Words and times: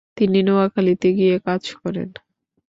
তিনি 0.17 0.39
নোয়াখালীতে 0.43 1.09
গিয়ে 1.17 1.35
কাজ 1.39 1.63
করেন। 1.81 2.09